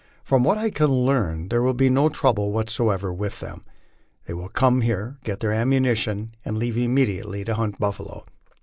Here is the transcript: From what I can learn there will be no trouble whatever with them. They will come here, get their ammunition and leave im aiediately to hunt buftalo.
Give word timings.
From 0.23 0.43
what 0.43 0.57
I 0.57 0.71
can 0.71 0.87
learn 0.89 1.49
there 1.49 1.61
will 1.61 1.75
be 1.75 1.87
no 1.87 2.09
trouble 2.09 2.51
whatever 2.51 3.13
with 3.13 3.39
them. 3.39 3.63
They 4.25 4.33
will 4.33 4.49
come 4.49 4.81
here, 4.81 5.19
get 5.23 5.41
their 5.41 5.53
ammunition 5.53 6.33
and 6.43 6.57
leave 6.57 6.75
im 6.75 6.95
aiediately 6.95 7.45
to 7.45 7.53
hunt 7.53 7.79
buftalo. 7.79 8.25